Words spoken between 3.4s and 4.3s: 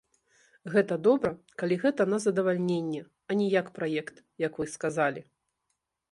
не як праект,